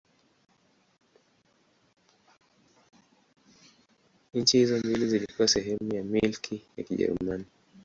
Nchi 4.33 4.57
hizo 4.61 4.77
mbili 4.77 5.07
zilikuwa 5.07 5.47
sehemu 5.47 5.93
ya 5.95 6.03
Milki 6.03 6.61
ya 6.77 6.83
Kijerumani. 6.83 7.45